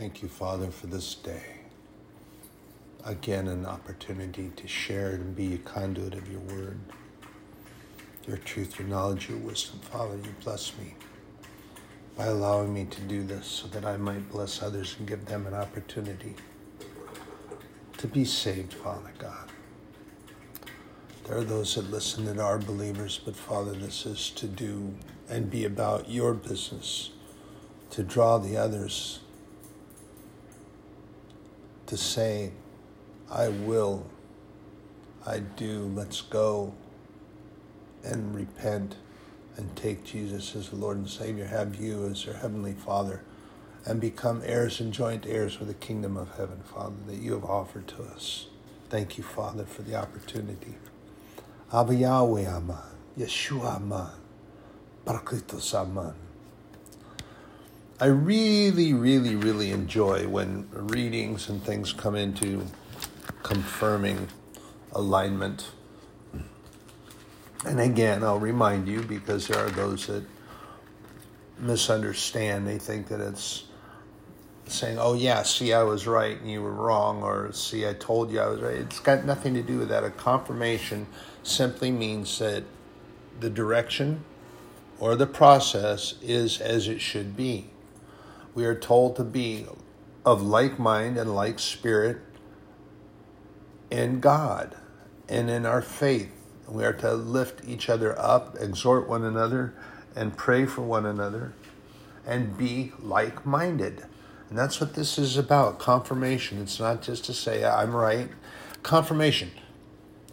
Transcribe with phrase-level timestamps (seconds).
[0.00, 1.42] Thank you, Father, for this day.
[3.04, 6.80] Again, an opportunity to share and be a conduit of your word,
[8.26, 9.78] your truth, your knowledge, your wisdom.
[9.80, 10.94] Father, you bless me
[12.16, 15.46] by allowing me to do this so that I might bless others and give them
[15.46, 16.34] an opportunity
[17.98, 19.50] to be saved, Father God.
[21.24, 24.94] There are those that listen that are believers, but Father, this is to do
[25.28, 27.10] and be about your business,
[27.90, 29.20] to draw the others
[31.90, 32.52] to say,
[33.28, 34.06] I will,
[35.26, 36.72] I do, let's go
[38.04, 38.94] and repent
[39.56, 43.24] and take Jesus as the Lord and Savior, have you as your Heavenly Father,
[43.84, 47.44] and become heirs and joint heirs with the kingdom of heaven, Father, that you have
[47.44, 48.46] offered to us.
[48.88, 50.76] Thank you, Father, for the opportunity.
[51.72, 52.78] Abba Yahweh Aman,
[53.18, 54.12] Yeshua Aman,
[55.04, 56.14] Parakletos Aman.
[58.02, 62.64] I really, really, really enjoy when readings and things come into
[63.42, 64.28] confirming
[64.92, 65.70] alignment.
[67.66, 70.24] And again, I'll remind you because there are those that
[71.58, 72.66] misunderstand.
[72.66, 73.64] They think that it's
[74.66, 78.32] saying, oh, yeah, see, I was right and you were wrong, or see, I told
[78.32, 78.76] you I was right.
[78.76, 80.04] It's got nothing to do with that.
[80.04, 81.06] A confirmation
[81.42, 82.64] simply means that
[83.40, 84.24] the direction
[84.98, 87.68] or the process is as it should be
[88.54, 89.66] we are told to be
[90.24, 92.18] of like mind and like spirit
[93.90, 94.76] in God
[95.28, 96.32] and in our faith.
[96.68, 99.74] We are to lift each other up, exhort one another,
[100.14, 101.52] and pray for one another,
[102.26, 104.04] and be like minded.
[104.48, 106.60] And that's what this is about confirmation.
[106.60, 108.28] It's not just to say, I'm right.
[108.82, 109.50] Confirmation.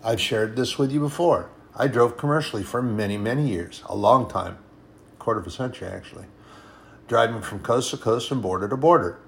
[0.04, 1.50] I've shared this with you before.
[1.76, 4.58] I drove commercially for many, many years, a long time,
[5.20, 6.26] quarter of a century actually
[7.08, 9.19] driving from coast to coast and border to border.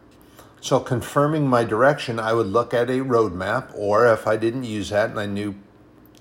[0.62, 4.66] So, confirming my direction, I would look at a road map, or if I didn't
[4.66, 5.56] use that and I knew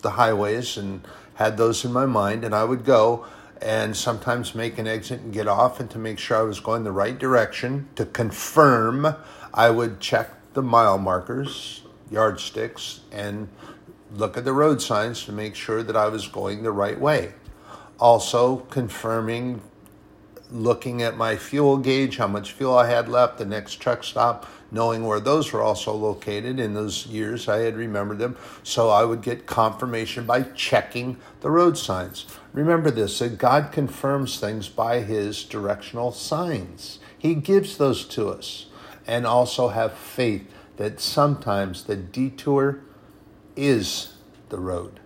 [0.03, 3.27] the highways and had those in my mind, and I would go
[3.61, 6.85] and sometimes make an exit and get off, and to make sure I was going
[6.85, 9.17] the right direction, to confirm,
[9.53, 13.49] I would check the mile markers, yardsticks, and
[14.15, 17.35] look at the road signs to make sure that I was going the right way.
[17.99, 19.61] Also, confirming
[20.51, 24.47] looking at my fuel gauge, how much fuel I had left, the next truck stop,
[24.71, 28.37] knowing where those were also located in those years, I had remembered them.
[28.63, 32.27] So I would get confirmation by checking the road signs.
[32.53, 38.67] Remember this that God confirms things by his directional signs, He gives those to us.
[39.07, 42.81] And also have faith that sometimes the detour
[43.57, 44.15] is
[44.51, 45.01] the road.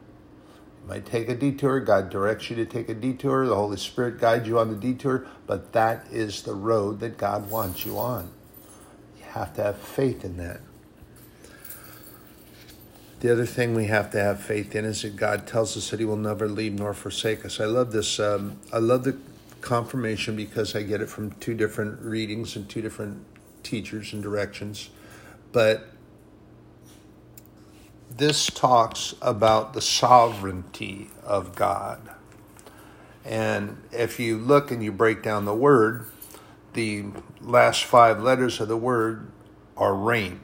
[0.87, 1.81] Might take a detour.
[1.81, 3.47] God directs you to take a detour.
[3.47, 7.50] The Holy Spirit guides you on the detour, but that is the road that God
[7.50, 8.31] wants you on.
[9.19, 10.60] You have to have faith in that.
[13.21, 16.00] The other thing we have to have faith in is that God tells us that
[16.00, 17.60] He will never leave nor forsake us.
[17.60, 18.19] I love this.
[18.19, 19.16] Um, I love the
[19.60, 23.25] confirmation because I get it from two different readings and two different
[23.62, 24.91] teachers and directions.
[25.53, 25.91] But
[28.17, 32.11] this talks about the sovereignty of God.
[33.25, 36.06] And if you look and you break down the word,
[36.72, 37.06] the
[37.41, 39.31] last five letters of the word
[39.77, 40.41] are reign.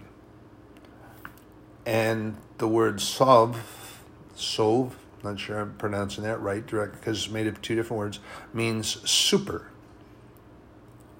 [1.84, 4.02] And the word sov,
[4.36, 8.20] sov, not sure I'm pronouncing that right, direct because it's made of two different words,
[8.52, 9.68] means super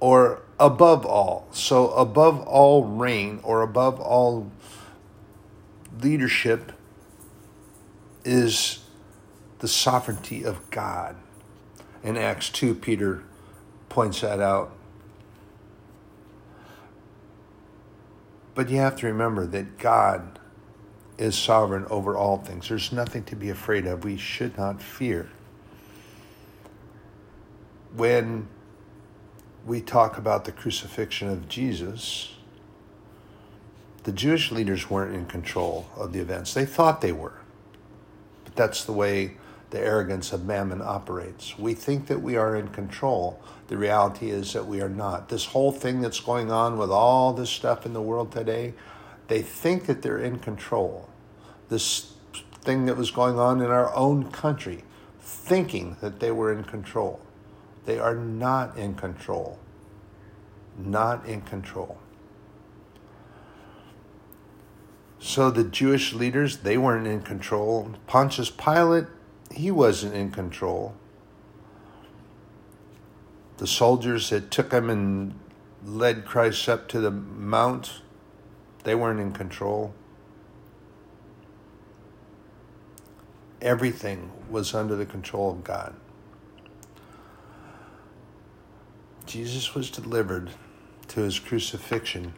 [0.01, 1.49] or above all.
[1.53, 4.51] So above all reign or above all
[6.01, 6.73] leadership
[8.25, 8.81] is
[9.59, 11.17] the sovereignty of God.
[12.03, 13.23] In Acts 2, Peter
[13.89, 14.73] points that out.
[18.55, 20.39] But you have to remember that God
[21.17, 22.69] is sovereign over all things.
[22.69, 24.05] There's nothing to be afraid of.
[24.05, 25.29] We should not fear.
[27.95, 28.49] When
[29.67, 32.35] we talk about the crucifixion of Jesus,
[34.05, 36.55] the Jewish leaders weren't in control of the events.
[36.55, 37.41] They thought they were.
[38.45, 39.37] But that's the way
[39.71, 41.59] the arrogance of mammon operates.
[41.59, 43.43] We think that we are in control.
[43.69, 45.29] The reality is that we are not.
[45.29, 48.75] This whole thing that's going on with all this stuff in the world today,
[49.29, 51.09] they think that they're in control.
[51.69, 52.15] This
[52.63, 54.85] thing that was going on in our own country,
[55.21, 57.21] thinking that they were in control.
[57.85, 59.59] They are not in control.
[60.79, 61.99] Not in control.
[65.21, 67.95] So the Jewish leaders, they weren't in control.
[68.07, 69.07] Pontius Pilate,
[69.53, 70.95] he wasn't in control.
[73.57, 75.35] The soldiers that took him and
[75.85, 78.01] led Christ up to the mount,
[78.85, 79.93] they weren't in control.
[83.61, 85.95] Everything was under the control of God.
[89.27, 90.51] Jesus was delivered
[91.09, 92.35] to his crucifixion,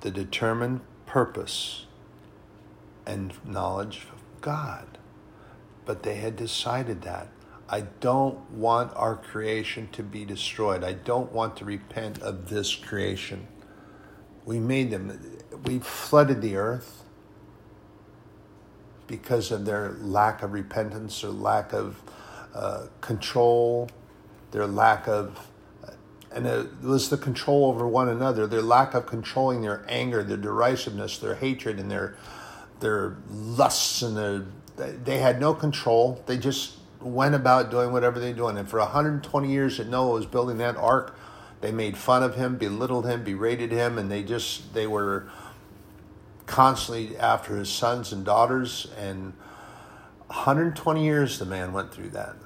[0.00, 1.86] the determined purpose
[3.06, 4.98] and knowledge of God.
[5.84, 7.28] But they had decided that.
[7.68, 10.82] I don't want our creation to be destroyed.
[10.82, 13.46] I don't want to repent of this creation.
[14.44, 17.04] We made them, we flooded the earth
[19.06, 22.02] because of their lack of repentance, their lack of
[22.54, 23.88] uh, control,
[24.50, 25.50] their lack of
[26.32, 30.36] and it was the control over one another, their lack of controlling their anger, their
[30.36, 32.16] derisiveness, their hatred, and their
[32.80, 34.46] their lusts, and their
[34.80, 36.22] they had no control.
[36.26, 38.58] They just went about doing whatever they doing.
[38.58, 41.16] And for 120 years that Noah was building that ark,
[41.60, 45.28] they made fun of him, belittled him, berated him, and they just they were
[46.46, 48.88] constantly after his sons and daughters.
[48.98, 49.34] And
[50.28, 52.36] 120 years the man went through that.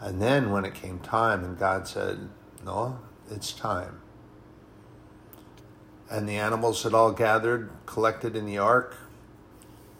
[0.00, 2.28] And then when it came time, and God said,
[2.64, 2.98] Noah,
[3.30, 4.00] it's time.
[6.12, 8.96] And the animals had all gathered, collected in the ark.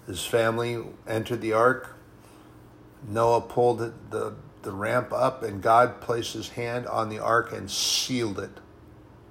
[0.06, 1.96] His family entered the ark.
[3.08, 3.78] Noah pulled
[4.10, 8.60] the, the ramp up, and God placed his hand on the ark and sealed it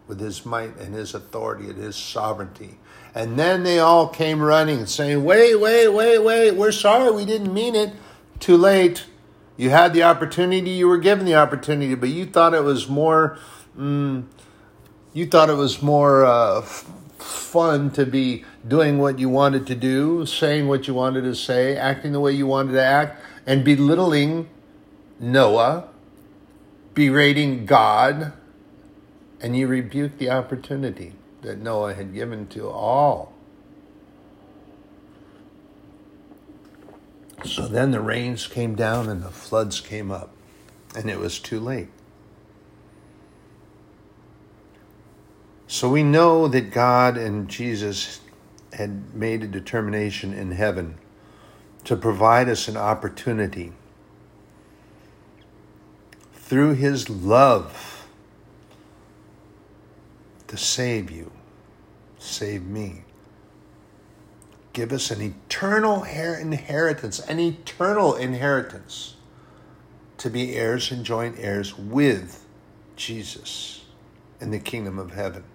[0.08, 2.80] with his might and his authority and his sovereignty.
[3.14, 7.54] And then they all came running, saying, Wait, wait, wait, wait, we're sorry, we didn't
[7.54, 7.94] mean it.
[8.40, 9.06] Too late.
[9.56, 13.38] You had the opportunity, you were given the opportunity, but you thought it was more,
[13.78, 14.24] mm,
[15.14, 20.26] you thought it was more uh, fun to be doing what you wanted to do,
[20.26, 24.50] saying what you wanted to say, acting the way you wanted to act, and belittling
[25.20, 25.88] Noah,
[26.94, 28.34] berating God,
[29.40, 33.32] and you rebuked the opportunity that Noah had given to all
[37.46, 40.30] So then the rains came down and the floods came up,
[40.96, 41.90] and it was too late.
[45.72, 48.20] So we know that God and Jesus
[48.74, 50.98] had made a determination in heaven
[51.86, 53.72] to provide us an opportunity
[56.34, 58.06] through his love
[60.48, 61.32] to save you,
[62.20, 63.06] save me
[64.74, 69.16] give us an eternal inheritance, an eternal inheritance
[70.18, 72.46] to be heirs and joint heirs with
[72.98, 73.86] Jesus
[74.42, 75.46] in the kingdom of heaven.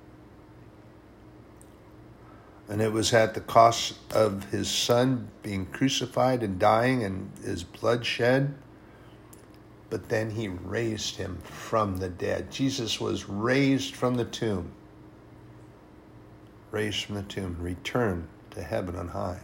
[2.69, 7.63] And it was at the cost of his son being crucified and dying and his
[7.63, 8.55] blood shed.
[9.89, 12.51] But then he raised him from the dead.
[12.51, 14.73] Jesus was raised from the tomb.
[16.73, 19.41] Raised from the tomb, returned to heaven on high.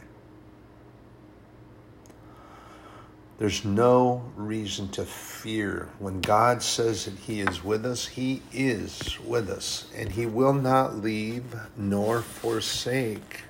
[3.43, 5.89] There's no reason to fear.
[5.99, 10.53] When God says that He is with us, He is with us, and He will
[10.53, 11.43] not leave
[11.77, 13.41] nor forsake.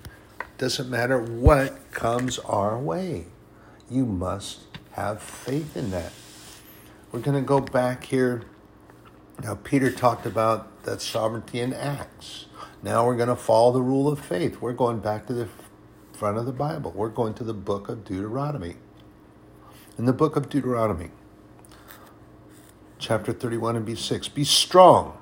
[0.57, 3.27] Doesn't matter what comes our way.
[3.91, 4.61] You must
[4.93, 6.15] have faith in that.
[7.11, 8.45] We're going to go back here.
[9.43, 12.47] Now, Peter talked about that sovereignty in Acts.
[12.83, 14.59] Now we're going to follow the rule of faith.
[14.59, 15.49] We're going back to the
[16.15, 16.93] front of the Bible.
[16.97, 18.77] We're going to the book of Deuteronomy.
[19.99, 21.11] In the book of Deuteronomy,
[22.99, 25.19] chapter 31 and b6, be strong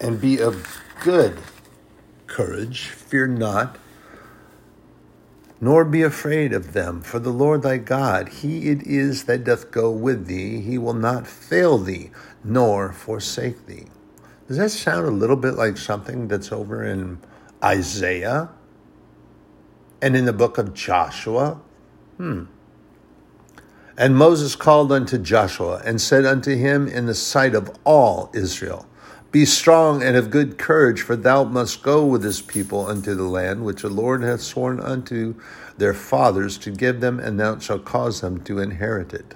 [0.00, 1.38] and be of good
[2.26, 3.78] courage, fear not,
[5.62, 7.00] nor be afraid of them.
[7.00, 10.60] For the Lord thy God, he it is that doth go with thee.
[10.60, 12.10] He will not fail thee,
[12.44, 13.86] nor forsake thee.
[14.46, 17.18] Does that sound a little bit like something that's over in
[17.64, 18.50] Isaiah
[20.02, 21.60] and in the book of Joshua?
[22.18, 22.44] Hmm.
[23.98, 28.86] And Moses called unto Joshua and said unto him in the sight of all Israel,
[29.32, 33.24] Be strong and of good courage, for thou must go with this people unto the
[33.24, 35.34] land which the Lord hath sworn unto
[35.78, 39.34] their fathers to give them, and thou shalt cause them to inherit it.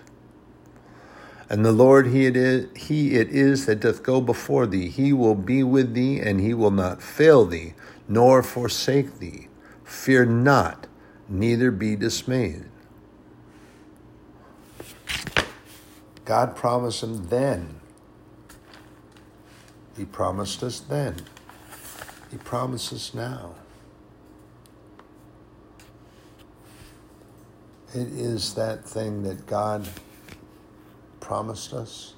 [1.50, 4.88] And the Lord, he it, is, he it is that doth go before thee.
[4.88, 7.74] He will be with thee, and he will not fail thee,
[8.06, 9.48] nor forsake thee.
[9.82, 10.86] Fear not,
[11.28, 12.66] neither be dismayed.
[16.24, 17.80] God promised him then.
[19.96, 21.16] He promised us then.
[22.30, 23.54] He promises now.
[27.94, 29.86] It is that thing that God
[31.20, 32.14] promised us,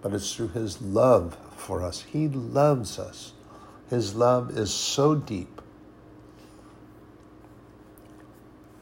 [0.00, 2.02] but it's through His love for us.
[2.02, 3.32] He loves us.
[3.90, 5.60] His love is so deep.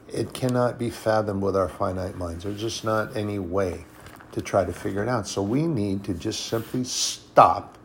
[0.07, 2.43] It cannot be fathomed with our finite minds.
[2.43, 3.85] There's just not any way
[4.35, 5.25] to try to figure it out.
[5.25, 7.77] So we need to just simply stop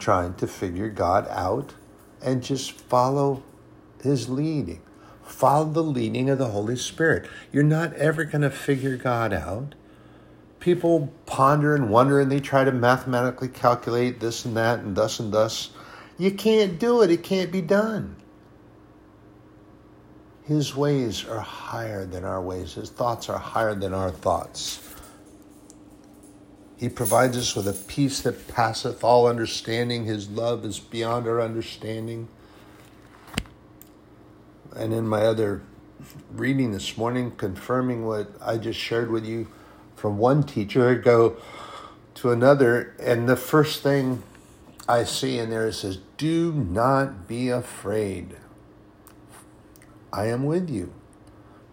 [0.00, 1.74] trying to figure God out
[2.20, 3.44] and just follow
[4.02, 4.80] his leading.
[5.22, 7.28] Follow the leading of the Holy Spirit.
[7.52, 9.76] You're not ever going to figure God out.
[10.58, 15.20] People ponder and wonder and they try to mathematically calculate this and that and thus
[15.20, 15.70] and thus.
[16.18, 18.16] You can't do it, it can't be done.
[20.42, 24.80] His ways are higher than our ways, His thoughts are higher than our thoughts.
[26.76, 30.04] He provides us with a peace that passeth all understanding.
[30.04, 32.28] His love is beyond our understanding.
[34.74, 35.62] And in my other
[36.32, 39.48] reading this morning, confirming what I just shared with you
[39.94, 41.38] from one teacher, I go
[42.16, 44.22] to another, and the first thing
[44.86, 48.36] I see in there says, Do not be afraid.
[50.12, 50.92] I am with you.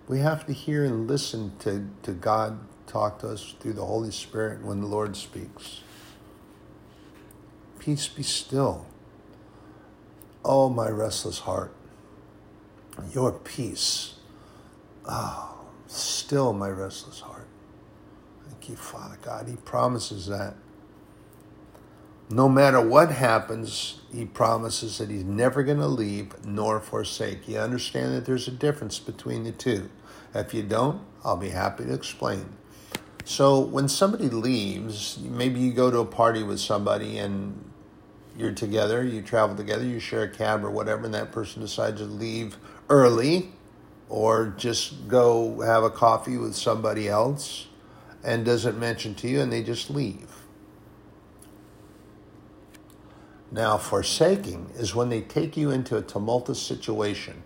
[0.08, 2.60] We have to hear and listen to, to God
[2.94, 5.82] talk to us through the Holy Spirit when the Lord speaks.
[7.80, 8.86] Peace be still.
[10.46, 11.74] Oh, my restless heart,
[13.12, 14.14] your peace.
[15.06, 17.48] Oh, still my restless heart.
[18.48, 19.48] Thank you, Father God.
[19.48, 20.56] He promises that.
[22.30, 27.48] No matter what happens, he promises that he's never going to leave nor forsake.
[27.48, 29.90] You understand that there's a difference between the two.
[30.34, 32.46] If you don't, I'll be happy to explain.
[33.26, 37.72] So when somebody leaves, maybe you go to a party with somebody and
[38.38, 42.02] you're together, you travel together, you share a cab or whatever, and that person decides
[42.02, 42.58] to leave
[42.90, 43.52] early
[44.10, 47.68] or just go have a coffee with somebody else
[48.24, 50.30] and doesn't mention to you and they just leave.
[53.52, 57.44] Now, forsaking is when they take you into a tumultuous situation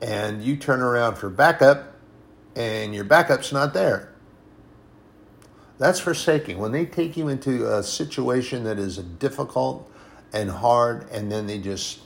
[0.00, 1.96] and you turn around for backup
[2.54, 4.09] and your backup's not there.
[5.80, 6.58] That's forsaking.
[6.58, 9.90] When they take you into a situation that is difficult
[10.30, 12.00] and hard, and then they just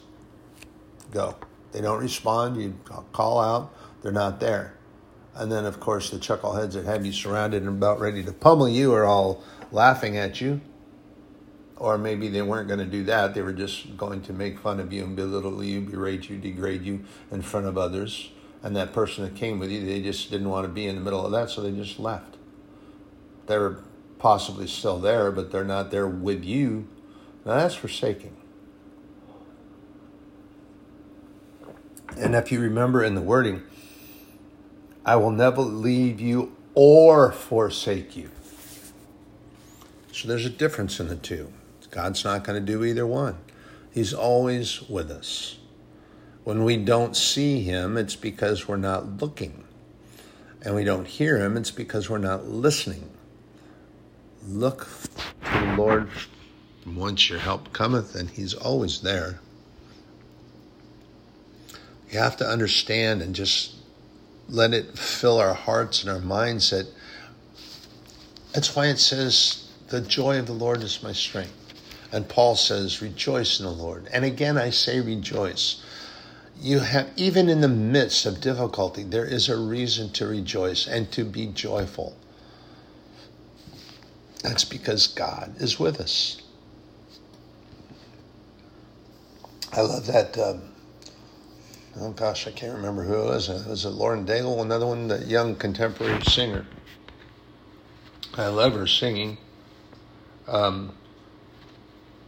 [1.11, 1.35] go.
[1.73, 2.63] They don't respond.
[2.63, 2.79] You
[3.13, 4.75] call out, they're not there.
[5.35, 8.69] And then, of course, the chuckleheads that have you surrounded and about ready to pummel
[8.69, 10.61] you are all laughing at you.
[11.77, 13.35] Or maybe they weren't going to do that.
[13.35, 16.85] They were just going to make fun of you and belittle you, berate you, degrade
[16.85, 18.31] you in front of others.
[18.63, 21.01] And that person that came with you, they just didn't want to be in the
[21.01, 22.37] middle of that, so they just left
[23.47, 23.79] they're
[24.19, 26.89] possibly still there, but they're not there with you.
[27.45, 28.37] Now that's forsaking.
[32.17, 33.63] And if you remember in the wording,
[35.05, 38.31] I will never leave you or forsake you.
[40.13, 41.53] So there's a difference in the two.
[41.91, 43.37] God's not going to do either one.
[43.93, 45.59] He's always with us.
[46.45, 49.65] When we don't see him, it's because we're not looking.
[50.63, 53.11] And we don't hear him, it's because we're not listening
[54.47, 54.89] look
[55.45, 56.09] to the Lord
[56.87, 59.41] once your help cometh, and He's always there.
[62.11, 63.75] You have to understand and just
[64.49, 66.87] let it fill our hearts and our minds that
[68.55, 71.53] that's why it says, The joy of the Lord is my strength.
[72.13, 74.09] And Paul says, Rejoice in the Lord.
[74.13, 75.83] And again, I say rejoice.
[76.61, 81.11] You have, even in the midst of difficulty, there is a reason to rejoice and
[81.11, 82.17] to be joyful.
[84.45, 86.37] That's because God is with us.
[89.73, 90.37] I love that.
[90.37, 90.61] Um,
[91.99, 93.49] oh gosh, I can't remember who it was.
[93.49, 94.61] It Was it Lauren Daigle?
[94.61, 96.67] Another one, the young contemporary singer.
[98.35, 99.39] I love her singing.
[100.47, 100.95] Um,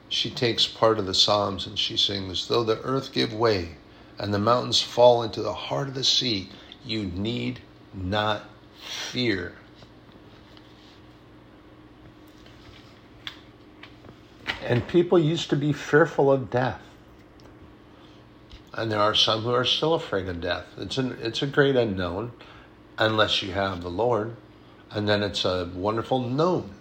[0.09, 3.73] she takes part of the Psalms and she sings, Though the earth give way
[4.19, 6.49] and the mountains fall into the heart of the sea,
[6.83, 7.61] you need
[7.93, 8.45] not
[9.11, 9.53] fear.
[14.67, 16.81] And people used to be fearful of death.
[18.75, 20.67] And there are some who are still afraid of death.
[20.77, 22.33] It's, an, it's a great unknown
[22.99, 24.35] unless you have the Lord.
[24.91, 26.75] And then it's a wonderful known.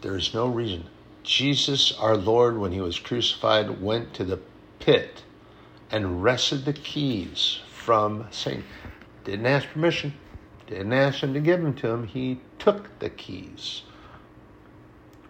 [0.00, 0.86] There is no reason.
[1.22, 4.40] Jesus, our Lord, when he was crucified, went to the
[4.80, 5.22] pit
[5.92, 8.64] and wrested the keys from Satan.
[9.22, 10.14] Didn't ask permission,
[10.66, 12.08] didn't ask him to give them to him.
[12.08, 13.82] He took the keys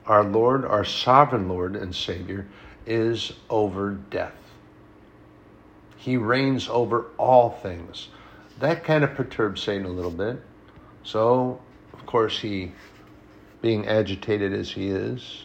[0.06, 2.46] our Lord, our sovereign Lord and Savior,
[2.86, 4.34] is over death.
[5.96, 8.08] He reigns over all things.
[8.58, 10.40] That kind of perturbs Satan a little bit.
[11.04, 11.60] So,
[11.92, 12.72] of course, he,
[13.60, 15.44] being agitated as he is,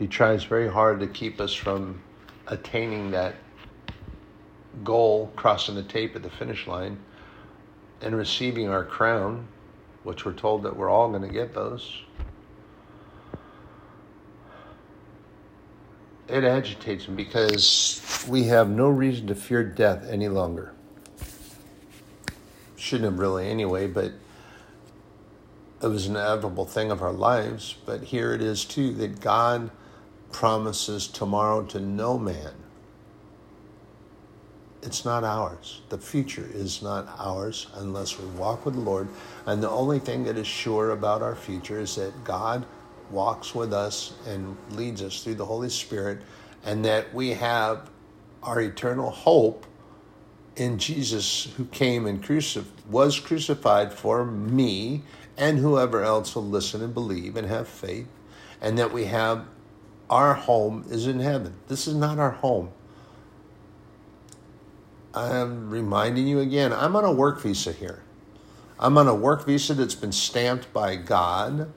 [0.00, 2.02] He tries very hard to keep us from
[2.46, 3.34] attaining that
[4.82, 6.98] goal, crossing the tape at the finish line,
[8.00, 9.46] and receiving our crown,
[10.02, 12.00] which we're told that we're all going to get those.
[16.30, 20.72] It agitates him because we have no reason to fear death any longer.
[22.76, 24.12] Shouldn't have really anyway, but
[25.82, 27.76] it was an inevitable thing of our lives.
[27.84, 29.70] But here it is too that God
[30.30, 32.52] promises tomorrow to no man.
[34.82, 35.82] It's not ours.
[35.88, 39.08] The future is not ours unless we walk with the Lord.
[39.46, 42.64] And the only thing that is sure about our future is that God
[43.10, 46.20] walks with us and leads us through the Holy Spirit,
[46.64, 47.90] and that we have
[48.42, 49.66] our eternal hope
[50.56, 55.02] in Jesus who came and crucif- was crucified for me
[55.36, 58.06] and whoever else will listen and believe and have faith,
[58.60, 59.46] and that we have
[60.10, 61.54] our home is in heaven.
[61.68, 62.70] This is not our home.
[65.14, 68.02] I'm reminding you again, I'm on a work visa here.
[68.78, 71.72] I'm on a work visa that's been stamped by God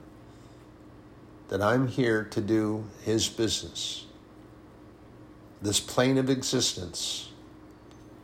[1.54, 4.06] that I'm here to do His business.
[5.62, 7.30] This plane of existence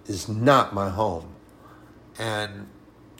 [0.09, 1.37] is not my home.
[2.19, 2.67] And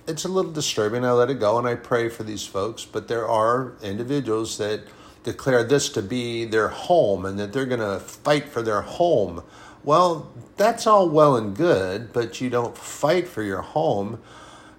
[0.09, 1.05] it's a little disturbing.
[1.05, 4.81] I let it go and I pray for these folks, but there are individuals that
[5.23, 9.45] declare this to be their home and that they're going to fight for their home.
[9.85, 14.21] Well, that's all well and good, but you don't fight for your home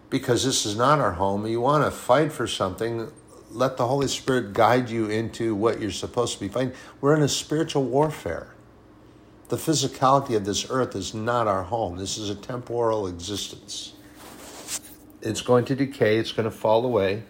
[0.09, 1.47] because this is not our home.
[1.47, 3.13] You want to fight for something,
[3.53, 6.73] let the Holy Spirit guide you into what you're supposed to be fighting.
[6.99, 8.53] We're in a spiritual warfare.
[9.49, 11.97] The physicality of this earth is not our home.
[11.97, 13.93] This is a temporal existence.
[15.21, 17.23] It's going to decay, it's going to fall away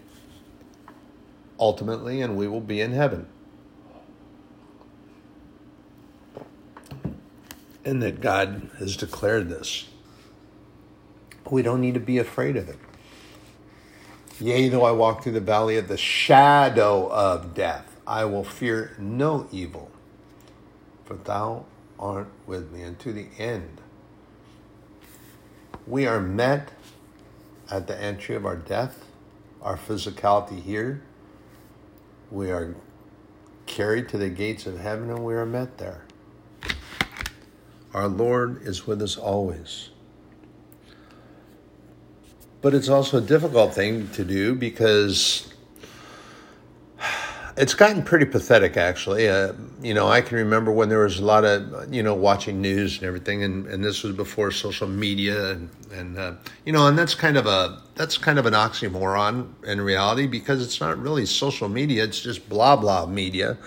[1.59, 3.27] ultimately, and we will be in heaven.
[7.83, 9.87] And that God has declared this.
[11.49, 12.77] We don't need to be afraid of it.
[14.41, 18.95] Yea, though I walk through the valley of the shadow of death, I will fear
[18.97, 19.91] no evil,
[21.05, 21.65] for thou
[21.99, 22.81] art with me.
[22.81, 23.79] And to the end,
[25.85, 26.71] we are met
[27.69, 29.05] at the entry of our death,
[29.61, 31.03] our physicality here,
[32.31, 32.75] we are
[33.67, 36.03] carried to the gates of heaven and we are met there.
[37.93, 39.89] Our Lord is with us always.
[42.61, 45.51] But it's also a difficult thing to do because
[47.57, 49.27] it's gotten pretty pathetic, actually.
[49.27, 52.61] Uh, you know, I can remember when there was a lot of, you know, watching
[52.61, 56.33] news and everything, and, and this was before social media, and, and uh,
[56.65, 60.61] you know, and that's kind of a that's kind of an oxymoron in reality because
[60.61, 63.57] it's not really social media; it's just blah blah media,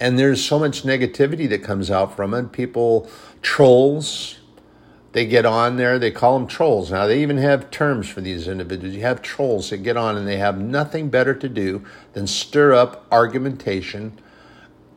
[0.00, 2.52] and there's so much negativity that comes out from it.
[2.52, 3.08] People
[3.42, 4.38] trolls,
[5.14, 6.90] they get on there, they call them trolls.
[6.90, 8.96] Now, they even have terms for these individuals.
[8.96, 12.74] You have trolls that get on and they have nothing better to do than stir
[12.74, 14.18] up argumentation,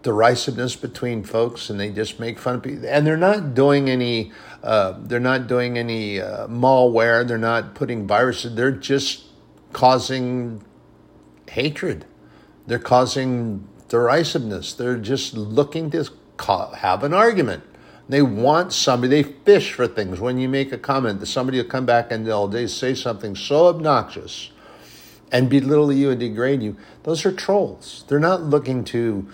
[0.01, 2.87] derisiveness between folks, and they just make fun of people.
[2.89, 4.31] And they're not doing any,
[4.63, 9.23] uh, they're not doing any uh, malware, they're not putting viruses, they're just
[9.71, 10.63] causing
[11.47, 12.05] hatred.
[12.65, 14.73] They're causing derisiveness.
[14.73, 16.09] They're just looking to
[16.75, 17.63] have an argument.
[18.09, 20.19] They want somebody, they fish for things.
[20.19, 23.67] When you make a comment, somebody will come back and they'll they say something so
[23.67, 24.51] obnoxious
[25.31, 26.77] and belittle you and degrade you.
[27.03, 28.05] Those are trolls.
[28.07, 29.27] They're not looking to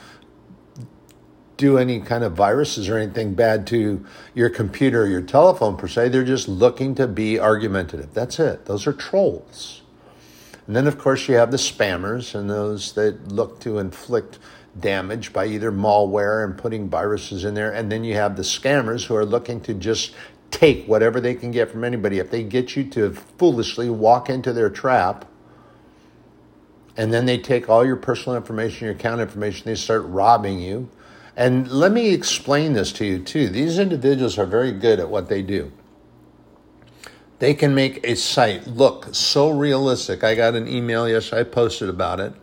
[1.58, 5.88] do any kind of viruses or anything bad to your computer or your telephone per
[5.88, 6.10] se.
[6.10, 8.14] They're just looking to be argumentative.
[8.14, 8.66] That's it.
[8.66, 9.82] Those are trolls.
[10.66, 14.40] And then, of course, you have the spammers and those that look to inflict
[14.80, 17.72] damage by either malware and putting viruses in there.
[17.72, 20.14] And then you have the scammers who are looking to just
[20.52, 22.20] take whatever they can get from anybody.
[22.20, 25.26] If they get you to foolishly walk into their trap,
[26.96, 30.90] and then they take all your personal information, your account information, they start robbing you.
[31.36, 33.50] And let me explain this to you too.
[33.50, 35.72] These individuals are very good at what they do.
[37.40, 40.24] They can make a site look so realistic.
[40.24, 42.34] I got an email yesterday, I posted about it,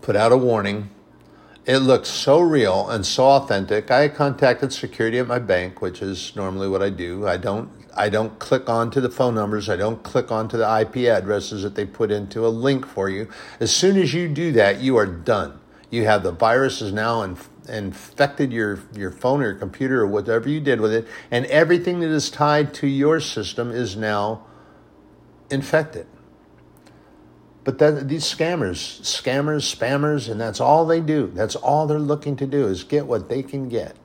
[0.00, 0.88] put out a warning
[1.66, 3.90] it looked so real and so authentic.
[3.90, 7.26] I contacted security at my bank, which is normally what I do.
[7.26, 9.68] I don't I don't click onto the phone numbers.
[9.68, 13.28] I don't click onto the IP addresses that they put into a link for you.
[13.60, 15.60] As soon as you do that, you are done.
[15.90, 20.08] You have the virus is now inf- infected your, your phone or your computer or
[20.08, 24.44] whatever you did with it, and everything that is tied to your system is now
[25.50, 26.06] infected.
[27.64, 31.30] But that, these scammers, scammers, spammers, and that's all they do.
[31.34, 33.96] That's all they're looking to do is get what they can get.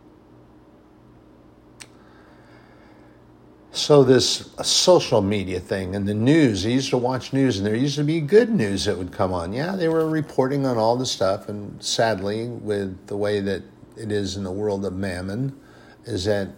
[3.71, 7.75] So this social media thing and the news, I used to watch news and there
[7.75, 9.53] used to be good news that would come on.
[9.53, 13.63] Yeah, they were reporting on all the stuff and sadly with the way that
[13.95, 15.57] it is in the world of mammon
[16.05, 16.49] is that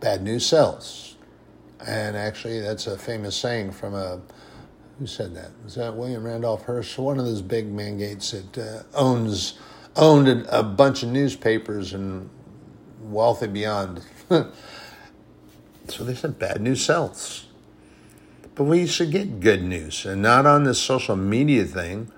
[0.00, 1.16] bad news sells.
[1.86, 4.20] And actually that's a famous saying from a
[4.98, 5.50] who said that?
[5.64, 6.98] Was that William Randolph Hearst?
[6.98, 9.58] One of those big mangates that uh, owns
[9.96, 12.28] owned a, bunch of newspapers and
[13.00, 14.02] wealthy beyond.
[15.88, 17.46] So they said bad news sells.
[18.54, 22.10] But we should get good news and not on this social media thing.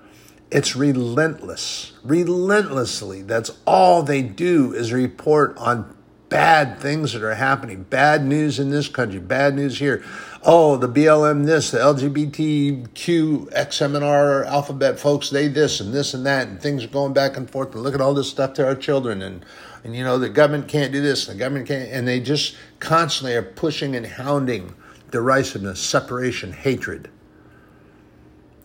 [0.51, 1.93] It's relentless.
[2.03, 3.23] Relentlessly.
[3.23, 5.96] That's all they do is report on
[6.29, 7.83] bad things that are happening.
[7.83, 10.03] Bad news in this country, bad news here.
[10.43, 16.47] Oh, the BLM this, the LGBTQ, XMNR, alphabet folks, they this and this and that,
[16.47, 17.73] and things are going back and forth.
[17.73, 19.45] And look at all this stuff to our children and
[19.83, 23.35] and you know the government can't do this, the government can't, and they just constantly
[23.35, 24.75] are pushing and hounding
[25.11, 27.09] derisiveness, separation, hatred.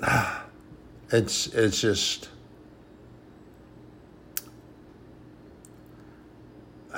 [1.14, 2.30] It's it's just.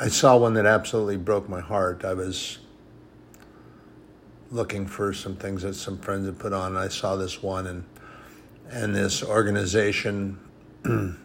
[0.05, 2.05] I saw one that absolutely broke my heart.
[2.05, 2.59] I was
[4.51, 6.73] looking for some things that some friends had put on.
[6.73, 7.87] And I saw this one, and
[8.69, 10.39] and this organization
[10.85, 11.17] it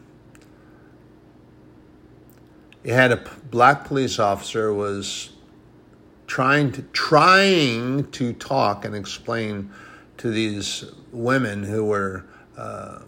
[2.93, 3.17] had a
[3.51, 5.31] black police officer was
[6.25, 9.69] trying to trying to talk and explain
[10.19, 12.23] to these women who were
[12.55, 12.99] uh,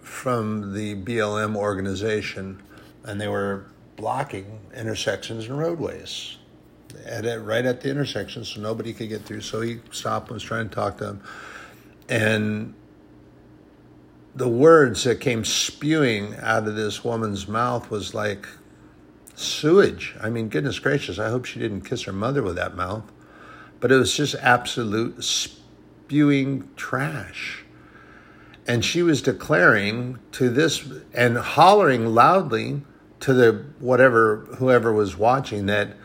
[0.00, 2.62] from the BLM organization,
[3.04, 6.36] and they were blocking intersections and roadways
[7.06, 9.40] at it, right at the intersection, so nobody could get through.
[9.40, 11.22] So he stopped and was trying to talk to them,
[12.08, 12.74] and
[14.34, 18.46] the words that came spewing out of this woman's mouth was like
[19.36, 20.14] sewage.
[20.20, 23.04] I mean, goodness gracious, I hope she didn't kiss her mother with that mouth.
[23.80, 27.64] But it was just absolute spewing trash.
[28.66, 32.82] And she was declaring to this and hollering loudly
[33.24, 35.96] to the whatever whoever was watching that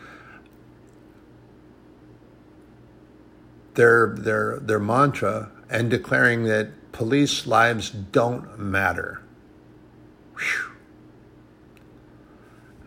[3.74, 9.20] their their their mantra and declaring that police lives don't matter.
[10.38, 10.72] Whew.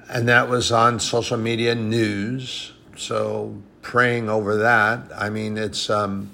[0.09, 2.73] And that was on social media news.
[2.97, 5.11] So praying over that.
[5.15, 6.31] I mean, it's um,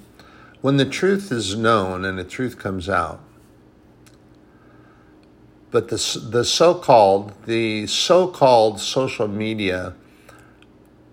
[0.62, 3.20] when the truth is known and the truth comes out.
[5.70, 9.94] But the the so-called the so-called social media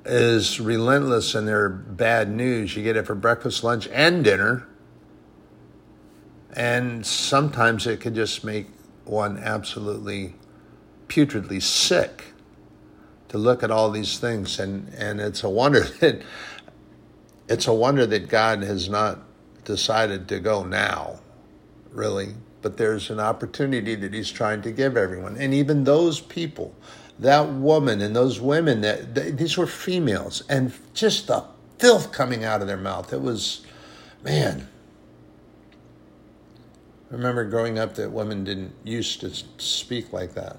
[0.05, 2.75] is relentless in their bad news.
[2.75, 4.67] You get it for breakfast, lunch, and dinner.
[6.53, 8.67] And sometimes it can just make
[9.03, 10.35] one absolutely
[11.07, 12.33] putridly sick
[13.29, 16.21] to look at all these things and, and it's a wonder that
[17.49, 19.19] it's a wonder that God has not
[19.63, 21.19] decided to go now,
[21.91, 22.33] really.
[22.61, 25.37] But there's an opportunity that he's trying to give everyone.
[25.37, 26.75] And even those people,
[27.19, 31.45] that woman and those women that they, these were females and just the
[31.79, 33.13] filth coming out of their mouth.
[33.13, 33.61] It was
[34.23, 34.67] man,
[37.09, 40.57] I remember growing up that women didn't used to speak like that.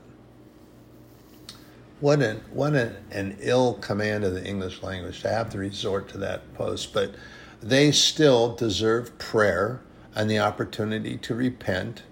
[2.01, 6.09] What an what an, an ill command of the English language to have to resort
[6.11, 7.15] to that post, but
[7.61, 9.81] they still deserve prayer
[10.19, 12.03] and the opportunity to repent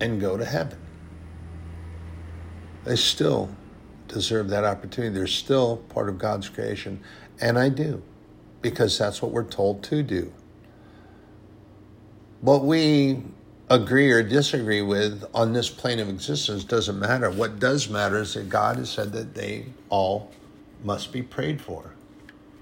[0.00, 0.78] and go to heaven.
[2.84, 3.50] They still
[4.06, 5.12] deserve that opportunity.
[5.12, 7.02] They're still part of God's creation,
[7.40, 8.02] and I do,
[8.62, 10.32] because that's what we're told to do.
[12.40, 13.24] What we
[13.68, 17.30] agree or disagree with on this plane of existence doesn't matter.
[17.30, 20.30] What does matter is that God has said that they all
[20.84, 21.94] must be prayed for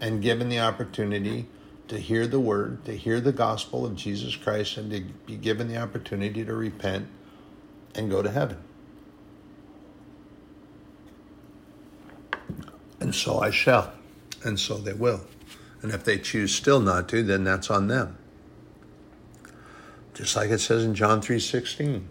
[0.01, 1.47] and given the opportunity
[1.93, 5.69] to hear the word, to hear the gospel of Jesus Christ, and to be given
[5.69, 7.07] the opportunity to repent
[7.95, 8.57] and go to heaven.
[12.99, 13.93] And so I shall,
[14.43, 15.21] and so they will.
[15.83, 18.17] And if they choose still not to, then that's on them.
[20.15, 22.05] Just like it says in John 3:16.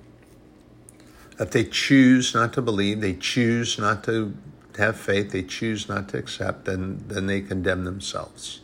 [1.40, 4.38] If they choose not to believe, they choose not to
[4.78, 8.62] have faith, they choose not to accept, then, then they condemn themselves.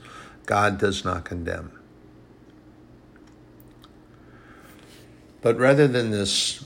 [0.47, 1.71] God does not condemn.
[5.41, 6.65] But rather than this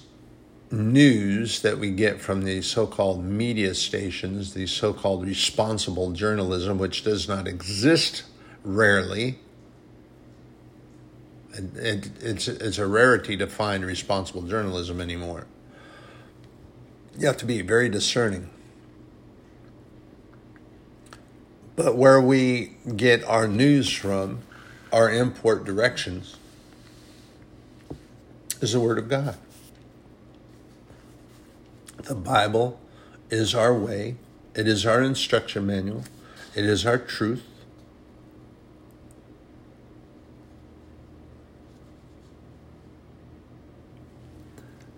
[0.72, 6.78] news that we get from the so called media stations, the so called responsible journalism,
[6.78, 8.24] which does not exist
[8.64, 9.40] rarely,
[11.54, 15.48] It, it, it's, it's a rarity to find responsible journalism anymore.
[17.18, 18.50] You have to be very discerning.
[21.76, 24.42] But where we get our news from,
[24.92, 26.36] our import directions,
[28.62, 29.38] is the Word of God.
[32.04, 32.80] The Bible
[33.30, 34.16] is our way,
[34.56, 36.04] it is our instruction manual,
[36.56, 37.44] it is our truth.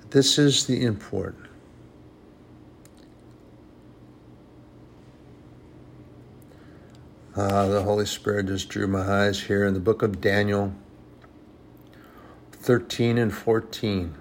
[0.09, 1.35] This is the import.
[7.43, 10.73] Uh, the Holy Spirit just drew my eyes here in the book of Daniel
[12.53, 14.15] 13 and 14.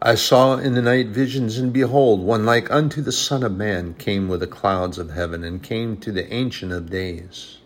[0.00, 3.94] I saw in the night visions, and behold, one like unto the Son of Man
[3.94, 7.58] came with the clouds of heaven, and came to the Ancient of Days.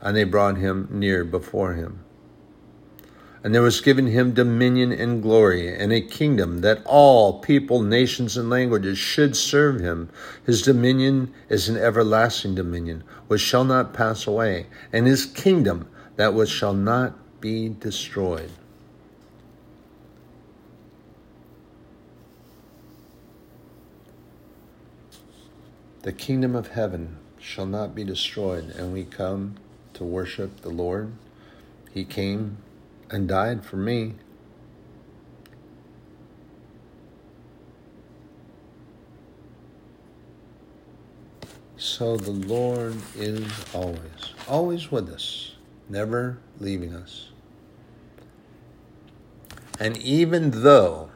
[0.00, 2.06] And they brought him near before him.
[3.42, 8.36] And there was given him dominion and glory, and a kingdom that all people, nations,
[8.36, 10.10] and languages should serve him.
[10.44, 16.34] His dominion is an everlasting dominion, which shall not pass away, and his kingdom that
[16.34, 18.50] which shall not be destroyed.
[26.02, 29.56] The kingdom of heaven shall not be destroyed, and we come
[29.94, 31.12] to worship the Lord.
[31.92, 32.58] He came
[33.10, 34.14] and died for me.
[41.76, 45.56] So the Lord is always, always with us,
[45.88, 47.30] never leaving us.
[49.78, 51.10] And even though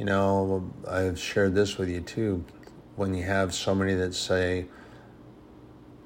[0.00, 2.42] you know, I've shared this with you too,
[2.96, 4.64] when you have somebody that say,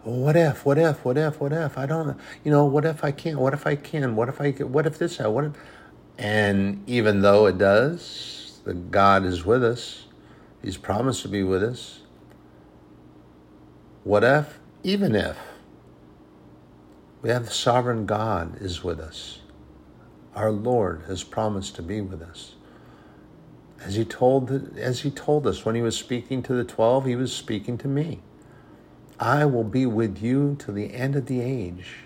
[0.05, 1.79] well, what if, what if, what if, what if?
[1.79, 3.39] I don't, you know, what if I can't?
[3.39, 4.17] What if I can?
[4.17, 5.53] What if I, what if this, what if,
[6.19, 10.05] and even though it does, the God is with us.
[10.63, 12.01] He's promised to be with us.
[14.05, 15.39] What if, even if,
[17.23, 19.41] we have the sovereign God is with us.
[20.35, 22.55] Our Lord has promised to be with us.
[23.83, 27.17] As he told, as he told us when he was speaking to the 12, he
[27.17, 28.21] was speaking to me.
[29.25, 32.01] I will be with you to the end of the age.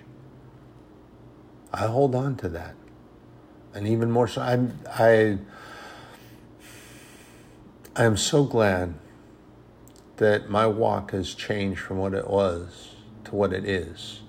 [1.72, 2.76] I hold on to that.
[3.74, 5.38] And even more so, I'm, I,
[7.96, 8.94] I am so glad
[10.18, 14.20] that my walk has changed from what it was to what it is.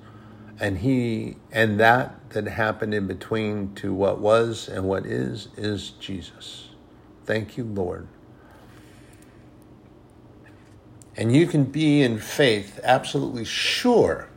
[0.60, 5.92] And he, and that that happened in between to what was and what is, is
[5.92, 6.70] Jesus.
[7.24, 8.08] Thank you, Lord.
[11.20, 14.30] And you can be in faith absolutely sure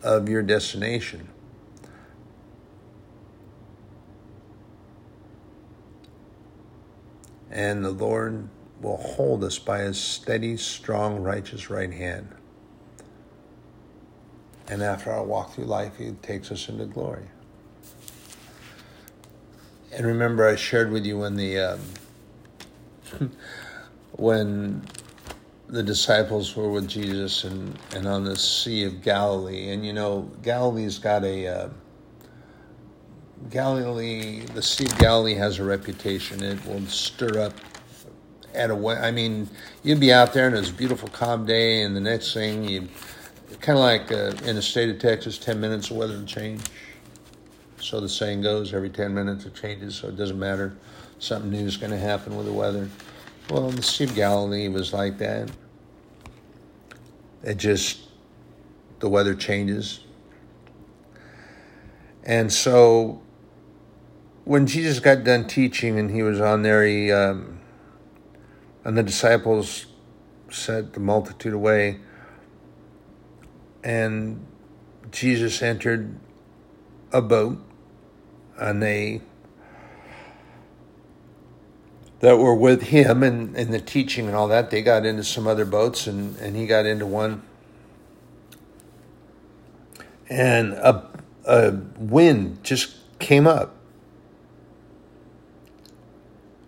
[0.00, 1.28] of your destination.
[7.50, 8.48] And the Lord
[8.80, 12.28] will hold us by his steady, strong, righteous right hand.
[14.68, 17.26] And after our walk through life, he takes us into glory.
[19.90, 21.80] And remember, I shared with you when the um,
[24.12, 24.86] when
[25.68, 29.70] the disciples were with Jesus and, and on the Sea of Galilee.
[29.70, 31.46] And you know, Galilee's got a.
[31.46, 31.68] Uh,
[33.50, 36.42] Galilee, the Sea of Galilee has a reputation.
[36.42, 37.52] It will stir up
[38.54, 39.48] at a I mean,
[39.82, 42.88] you'd be out there and it's a beautiful calm day, and the next thing you,
[43.60, 46.62] kind of like uh, in the state of Texas, ten minutes of weather change.
[47.80, 49.96] So the saying goes, every ten minutes it changes.
[49.96, 50.74] So it doesn't matter.
[51.18, 52.88] Something new is going to happen with the weather.
[53.50, 55.50] Well, the Sea of Galilee was like that.
[57.42, 58.00] It just,
[59.00, 60.00] the weather changes.
[62.24, 63.20] And so
[64.44, 67.60] when Jesus got done teaching and he was on there, he, um,
[68.82, 69.86] and the disciples
[70.50, 72.00] sent the multitude away,
[73.82, 74.46] and
[75.10, 76.14] Jesus entered
[77.12, 77.58] a boat,
[78.56, 79.20] and they
[82.24, 85.46] that were with him and, and the teaching and all that, they got into some
[85.46, 87.42] other boats and, and he got into one.
[90.30, 91.06] And a,
[91.44, 93.76] a wind just came up.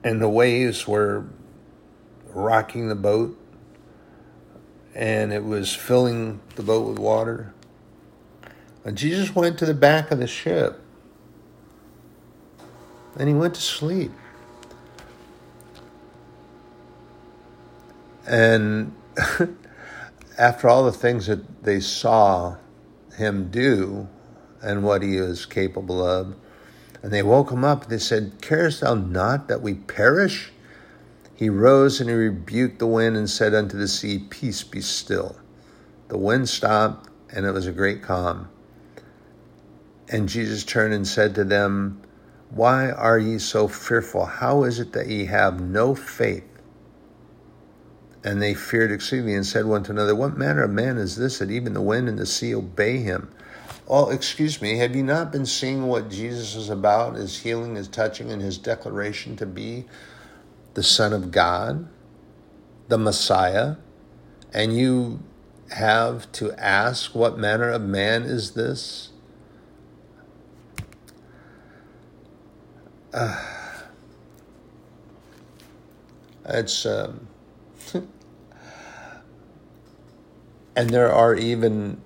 [0.05, 1.25] And the waves were
[2.35, 3.35] rocking the boat.
[4.95, 7.55] And it was filling the boat with water.
[8.85, 10.83] And Jesus went to the back of the ship.
[13.19, 14.13] And he went to sleep.
[18.27, 18.95] And
[20.39, 22.57] after all the things that they saw
[23.17, 24.09] him do
[24.63, 26.35] and what he was capable of,
[27.03, 30.51] and they woke him up, they said, Carest thou not that we perish?
[31.35, 35.37] He rose and he rebuked the wind and said unto the sea, Peace, be still.
[36.09, 38.49] The wind stopped, and it was a great calm.
[40.09, 42.01] And Jesus turned and said to them,
[42.51, 44.25] Why are ye so fearful?
[44.25, 46.56] How is it that ye have no faith?
[48.27, 51.39] And they feared exceedingly and said one to another, What manner of man is this
[51.39, 53.31] that even the wind and the sea obey him?
[53.87, 57.87] Oh, excuse me, have you not been seeing what Jesus is about, his healing, his
[57.87, 59.85] touching, and his declaration to be
[60.75, 61.89] the Son of God,
[62.89, 63.77] the Messiah?
[64.53, 65.21] And you
[65.71, 69.11] have to ask, What manner of man is this?
[73.15, 73.41] Uh,
[76.45, 76.85] it's.
[76.85, 77.29] Um,
[80.77, 82.01] and there are even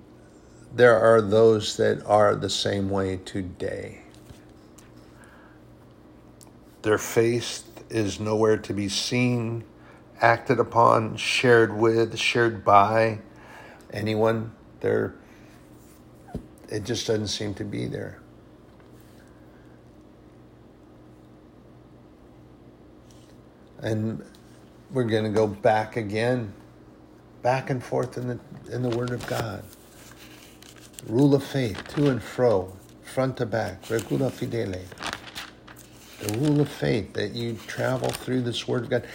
[0.73, 3.99] there are those that are the same way today.
[6.81, 9.65] Their faith is nowhere to be seen,
[10.21, 13.19] acted upon, shared with, shared by
[13.91, 14.53] anyone.
[14.79, 15.13] There,
[16.69, 18.19] it just doesn't seem to be there.
[23.79, 24.23] And
[24.89, 26.53] we're going to go back again,
[27.41, 28.39] back and forth in the
[28.71, 29.63] in the Word of God
[31.07, 32.71] rule of faith, to and fro,
[33.03, 34.81] front to back, regula fidele.
[36.19, 39.07] The rule of faith that you travel through this Word of God.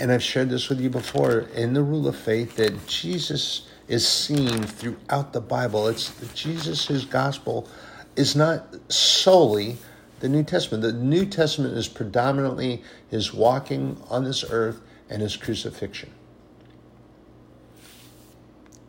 [0.00, 4.06] And I've shared this with you before in the rule of faith that Jesus is
[4.06, 5.88] seen throughout the Bible.
[5.88, 7.68] It's Jesus, his gospel,
[8.16, 9.78] is not solely
[10.20, 10.82] the New Testament.
[10.82, 16.10] The New Testament is predominantly his walking on this earth and his crucifixion.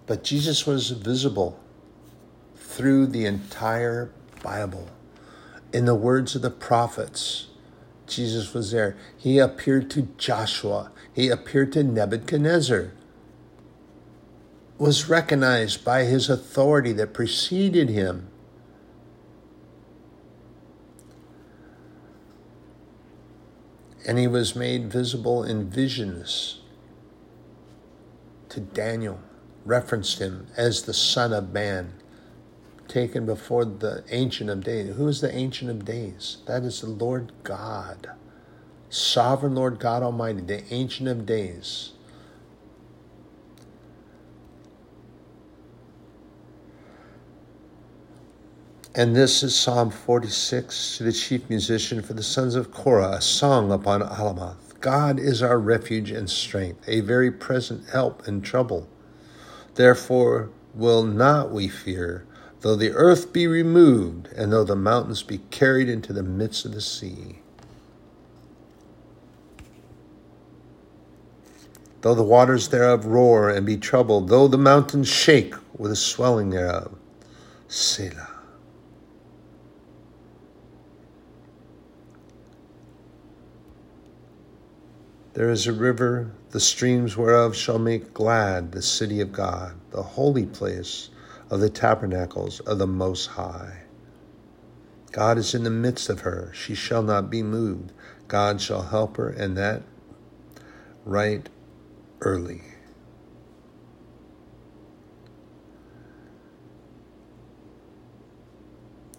[0.09, 1.59] But Jesus was visible
[2.55, 4.09] through the entire
[4.41, 4.89] Bible.
[5.71, 7.49] In the words of the prophets,
[8.07, 8.97] Jesus was there.
[9.15, 12.91] He appeared to Joshua, he appeared to Nebuchadnezzar,
[14.79, 18.29] was recognized by his authority that preceded him.
[24.07, 26.61] And he was made visible in visions
[28.49, 29.19] to Daniel,
[29.65, 31.93] referenced him as the Son of Man
[32.87, 34.95] taken before the Ancient of Days.
[34.95, 36.37] Who is the Ancient of Days?
[36.47, 38.09] That is the Lord God,
[38.89, 41.91] Sovereign Lord God Almighty, the Ancient of Days.
[48.95, 53.21] And this is Psalm 46 to the chief musician for the sons of Korah, a
[53.21, 54.79] song upon Alamoth.
[54.81, 58.89] God is our refuge and strength, a very present help in trouble.
[59.79, 62.25] Therefore will not we fear
[62.59, 66.73] though the earth be removed, and though the mountains be carried into the midst of
[66.73, 67.39] the sea.
[72.01, 76.49] Though the waters thereof roar and be troubled, though the mountains shake with the swelling
[76.49, 76.97] thereof.
[77.69, 78.27] Selah.
[85.35, 90.01] There is a river, the streams whereof shall make glad the city of God, the
[90.01, 91.09] holy place
[91.49, 93.83] of the tabernacles of the Most High.
[95.11, 96.51] God is in the midst of her.
[96.53, 97.91] She shall not be moved.
[98.27, 99.83] God shall help her, and that
[101.05, 101.47] right
[102.21, 102.61] early.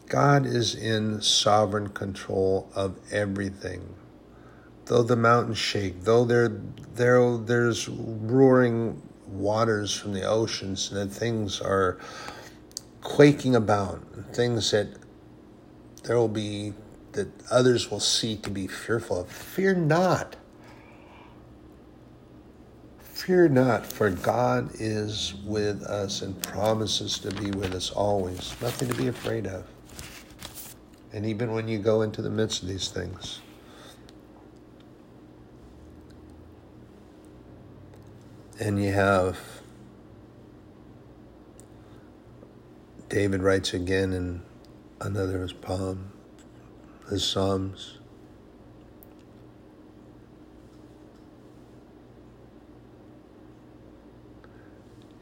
[0.09, 3.95] God is in sovereign control of everything.
[4.91, 6.49] Though the mountains shake, though there,
[6.97, 11.97] there, there's roaring waters from the oceans and that things are
[13.01, 14.03] quaking about,
[14.35, 14.89] things that
[16.03, 16.73] there will be
[17.13, 19.31] that others will see to be fearful of.
[19.31, 20.35] Fear not.
[22.99, 28.57] Fear not, for God is with us and promises to be with us always.
[28.61, 29.65] Nothing to be afraid of.
[31.13, 33.41] And even when you go into the midst of these things,
[38.61, 39.39] And you have
[43.09, 44.43] David writes again in
[45.01, 46.13] another of his poem,
[47.09, 47.97] his Psalms.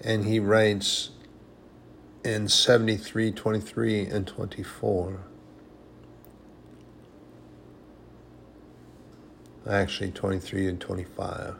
[0.02, 1.10] And he writes
[2.24, 5.20] in 73, 23, and 24.
[9.66, 11.54] Actually, 23 and 25.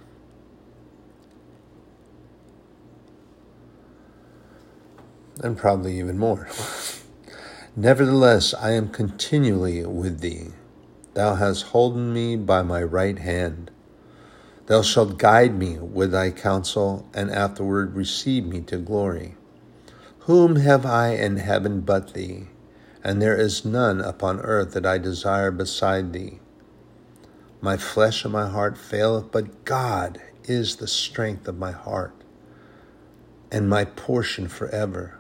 [5.43, 6.49] And probably even more.
[7.77, 10.49] Nevertheless, I am continually with thee.
[11.15, 13.71] Thou hast holden me by my right hand.
[14.67, 19.35] Thou shalt guide me with thy counsel, and afterward receive me to glory.
[20.21, 22.49] Whom have I in heaven but thee?
[23.03, 26.41] And there is none upon earth that I desire beside thee.
[27.61, 32.15] My flesh and my heart faileth, but God is the strength of my heart
[33.51, 35.18] and my portion forever.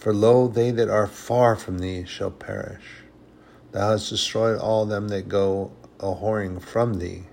[0.00, 3.02] For lo, they that are far from thee shall perish.
[3.72, 7.24] Thou hast destroyed all them that go a whoring from thee.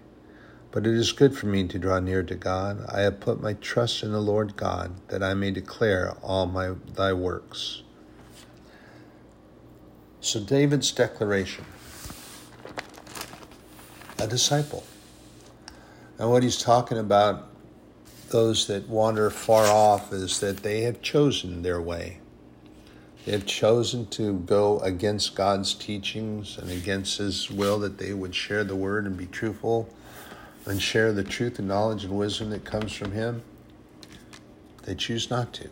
[0.72, 2.86] But it is good for me to draw near to God.
[2.90, 6.74] I have put my trust in the Lord God, that I may declare all my
[6.94, 7.84] thy works.
[10.20, 11.64] So David's declaration.
[14.20, 14.84] A disciple.
[16.20, 17.48] And what he's talking about,
[18.28, 22.20] those that wander far off, is that they have chosen their way.
[23.28, 28.34] They have chosen to go against God's teachings and against His will that they would
[28.34, 29.90] share the word and be truthful
[30.66, 33.42] and share the truth and knowledge and wisdom that comes from Him.
[34.84, 35.70] They choose not to.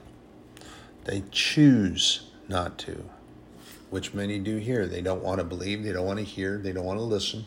[1.05, 3.05] They choose not to,
[3.89, 4.85] which many do here.
[4.85, 7.45] They don't want to believe, they don't want to hear, they don't want to listen.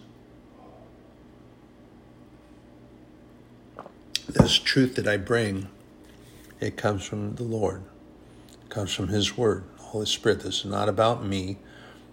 [4.26, 5.68] This truth that I bring,
[6.60, 7.82] it comes from the Lord,
[8.64, 9.64] it comes from His Word.
[9.88, 10.40] Holy Spirit.
[10.40, 11.56] This is not about me.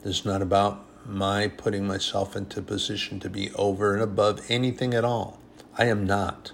[0.01, 4.93] This is not about my putting myself into position to be over and above anything
[4.93, 5.41] at all.
[5.78, 6.53] I am not.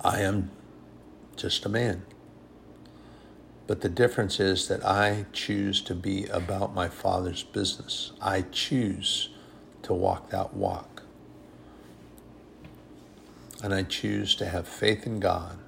[0.00, 0.50] I am
[1.36, 2.04] just a man.
[3.66, 8.12] But the difference is that I choose to be about my Father's business.
[8.22, 9.28] I choose
[9.82, 11.02] to walk that walk.
[13.62, 15.58] And I choose to have faith in God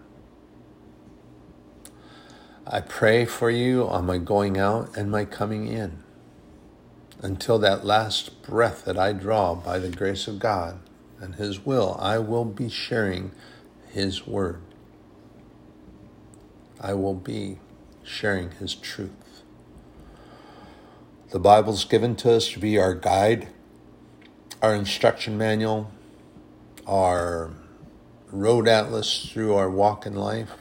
[2.71, 6.03] I pray for you on my going out and my coming in
[7.23, 10.79] until that last breath that I draw by the grace of God
[11.19, 13.33] and His will, I will be sharing
[13.89, 14.61] His word.
[16.79, 17.59] I will be
[18.05, 19.43] sharing His truth.
[21.31, 23.49] The Bible's given to us to be our guide,
[24.61, 25.91] our instruction manual,
[26.87, 27.51] our
[28.31, 30.53] road atlas through our walk in life,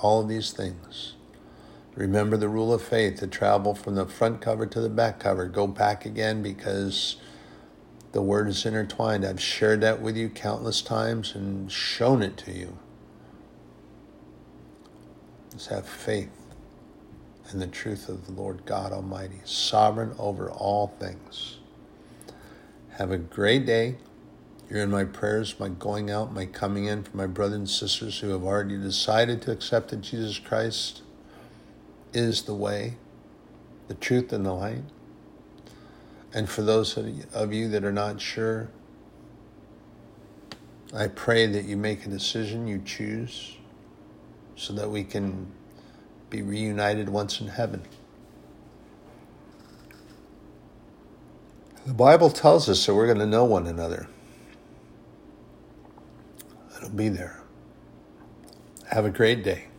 [0.00, 1.14] all of these things.
[1.94, 5.46] Remember the rule of faith to travel from the front cover to the back cover.
[5.46, 7.16] Go back again because
[8.12, 9.24] the word is intertwined.
[9.24, 12.78] I've shared that with you countless times and shown it to you.
[15.52, 16.30] Let's have faith
[17.52, 21.58] in the truth of the Lord God Almighty, sovereign over all things.
[22.92, 23.96] Have a great day.
[24.68, 28.20] You're in my prayers, my going out, my coming in for my brothers and sisters
[28.20, 31.02] who have already decided to accept Jesus Christ
[32.12, 32.96] is the way,
[33.88, 34.82] the truth, and the light.
[36.32, 38.68] And for those of you that are not sure,
[40.94, 43.56] I pray that you make a decision, you choose,
[44.56, 45.46] so that we can
[46.28, 47.82] be reunited once in heaven.
[51.86, 54.06] The Bible tells us that we're going to know one another.
[56.76, 57.40] It'll be there.
[58.90, 59.69] Have a great day.